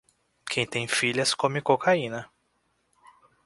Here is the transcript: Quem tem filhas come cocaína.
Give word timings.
Quem 0.49 0.65
tem 0.65 0.87
filhas 0.87 1.35
come 1.35 1.61
cocaína. 1.61 2.27